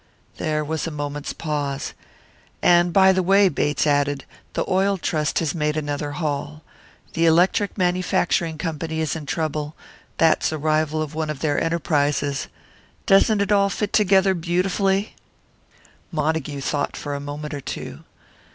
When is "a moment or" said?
17.13-17.61